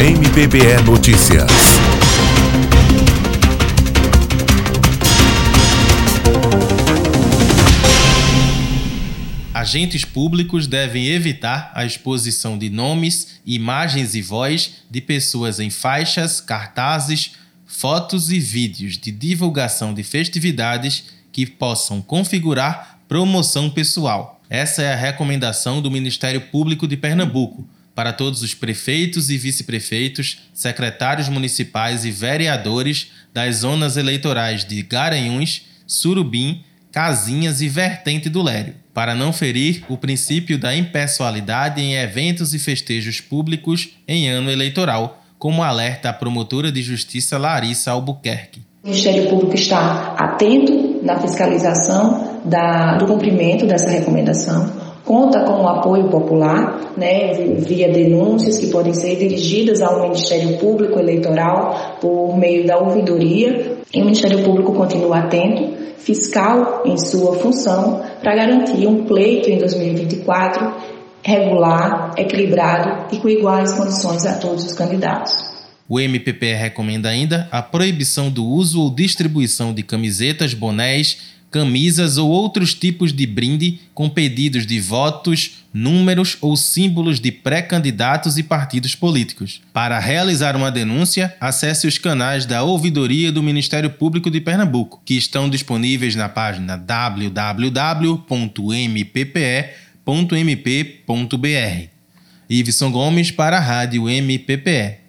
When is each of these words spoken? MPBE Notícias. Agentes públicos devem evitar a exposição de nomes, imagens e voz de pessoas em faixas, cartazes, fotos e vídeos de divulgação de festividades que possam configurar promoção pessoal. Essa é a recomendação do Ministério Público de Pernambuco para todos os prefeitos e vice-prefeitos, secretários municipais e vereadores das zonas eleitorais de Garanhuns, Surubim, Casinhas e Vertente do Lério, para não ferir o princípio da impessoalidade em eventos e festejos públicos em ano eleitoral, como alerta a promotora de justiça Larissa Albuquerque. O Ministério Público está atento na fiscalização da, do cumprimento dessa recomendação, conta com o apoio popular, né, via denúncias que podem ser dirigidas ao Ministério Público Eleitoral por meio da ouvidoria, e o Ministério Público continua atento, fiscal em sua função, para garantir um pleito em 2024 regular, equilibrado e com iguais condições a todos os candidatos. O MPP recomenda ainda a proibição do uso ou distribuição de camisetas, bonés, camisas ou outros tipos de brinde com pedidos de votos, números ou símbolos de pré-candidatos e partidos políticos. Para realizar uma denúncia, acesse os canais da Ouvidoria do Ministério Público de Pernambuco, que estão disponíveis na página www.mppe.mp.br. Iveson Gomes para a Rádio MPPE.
MPBE 0.00 0.82
Notícias. 0.86 1.50
Agentes 9.52 10.06
públicos 10.06 10.66
devem 10.66 11.08
evitar 11.08 11.70
a 11.74 11.84
exposição 11.84 12.56
de 12.56 12.70
nomes, 12.70 13.40
imagens 13.44 14.14
e 14.14 14.22
voz 14.22 14.76
de 14.90 15.02
pessoas 15.02 15.60
em 15.60 15.68
faixas, 15.68 16.40
cartazes, 16.40 17.32
fotos 17.66 18.32
e 18.32 18.40
vídeos 18.40 18.96
de 18.96 19.12
divulgação 19.12 19.92
de 19.92 20.02
festividades 20.02 21.04
que 21.30 21.44
possam 21.44 22.00
configurar 22.00 22.98
promoção 23.06 23.68
pessoal. 23.68 24.40
Essa 24.48 24.80
é 24.80 24.94
a 24.94 24.96
recomendação 24.96 25.82
do 25.82 25.90
Ministério 25.90 26.40
Público 26.40 26.88
de 26.88 26.96
Pernambuco 26.96 27.68
para 27.94 28.12
todos 28.12 28.42
os 28.42 28.54
prefeitos 28.54 29.30
e 29.30 29.36
vice-prefeitos, 29.36 30.38
secretários 30.54 31.28
municipais 31.28 32.04
e 32.04 32.10
vereadores 32.10 33.08
das 33.32 33.56
zonas 33.56 33.96
eleitorais 33.96 34.64
de 34.64 34.82
Garanhuns, 34.82 35.62
Surubim, 35.86 36.62
Casinhas 36.92 37.60
e 37.60 37.68
Vertente 37.68 38.28
do 38.28 38.42
Lério, 38.42 38.74
para 38.92 39.14
não 39.14 39.32
ferir 39.32 39.84
o 39.88 39.96
princípio 39.96 40.58
da 40.58 40.74
impessoalidade 40.74 41.80
em 41.80 41.94
eventos 41.94 42.52
e 42.52 42.58
festejos 42.58 43.20
públicos 43.20 43.90
em 44.06 44.28
ano 44.28 44.50
eleitoral, 44.50 45.22
como 45.38 45.62
alerta 45.62 46.10
a 46.10 46.12
promotora 46.12 46.70
de 46.70 46.82
justiça 46.82 47.38
Larissa 47.38 47.92
Albuquerque. 47.92 48.62
O 48.82 48.88
Ministério 48.88 49.28
Público 49.28 49.54
está 49.54 50.14
atento 50.18 51.00
na 51.02 51.18
fiscalização 51.20 52.42
da, 52.44 52.96
do 52.96 53.06
cumprimento 53.06 53.66
dessa 53.66 53.90
recomendação, 53.90 54.89
conta 55.10 55.40
com 55.40 55.64
o 55.64 55.66
apoio 55.66 56.08
popular, 56.08 56.92
né, 56.96 57.34
via 57.66 57.90
denúncias 57.90 58.60
que 58.60 58.68
podem 58.68 58.94
ser 58.94 59.16
dirigidas 59.16 59.82
ao 59.82 60.02
Ministério 60.02 60.56
Público 60.58 61.00
Eleitoral 61.00 61.98
por 62.00 62.38
meio 62.38 62.64
da 62.64 62.78
ouvidoria, 62.78 63.76
e 63.92 64.00
o 64.00 64.04
Ministério 64.04 64.44
Público 64.44 64.72
continua 64.72 65.18
atento, 65.18 65.96
fiscal 65.98 66.84
em 66.86 66.96
sua 66.96 67.34
função, 67.40 68.04
para 68.22 68.36
garantir 68.36 68.86
um 68.86 69.04
pleito 69.04 69.50
em 69.50 69.58
2024 69.58 70.74
regular, 71.24 72.14
equilibrado 72.16 73.12
e 73.12 73.18
com 73.18 73.28
iguais 73.28 73.72
condições 73.72 74.24
a 74.24 74.38
todos 74.38 74.64
os 74.64 74.74
candidatos. 74.74 75.32
O 75.88 75.98
MPP 75.98 76.54
recomenda 76.54 77.08
ainda 77.08 77.48
a 77.50 77.60
proibição 77.60 78.30
do 78.30 78.46
uso 78.46 78.80
ou 78.80 78.94
distribuição 78.94 79.74
de 79.74 79.82
camisetas, 79.82 80.54
bonés, 80.54 81.39
camisas 81.50 82.16
ou 82.16 82.30
outros 82.30 82.72
tipos 82.74 83.12
de 83.12 83.26
brinde 83.26 83.80
com 83.92 84.08
pedidos 84.08 84.64
de 84.64 84.78
votos, 84.80 85.58
números 85.74 86.36
ou 86.40 86.56
símbolos 86.56 87.18
de 87.18 87.32
pré-candidatos 87.32 88.38
e 88.38 88.42
partidos 88.42 88.94
políticos. 88.94 89.60
Para 89.72 89.98
realizar 89.98 90.54
uma 90.56 90.70
denúncia, 90.70 91.34
acesse 91.40 91.86
os 91.86 91.98
canais 91.98 92.46
da 92.46 92.62
Ouvidoria 92.62 93.32
do 93.32 93.42
Ministério 93.42 93.90
Público 93.90 94.30
de 94.30 94.40
Pernambuco, 94.40 95.02
que 95.04 95.14
estão 95.14 95.50
disponíveis 95.50 96.14
na 96.14 96.28
página 96.28 96.76
www.mppe.mp.br. 96.76 98.30
Iveson 102.48 102.90
Gomes 102.90 103.30
para 103.30 103.58
a 103.58 103.60
Rádio 103.60 104.08
MPPE. 104.08 105.00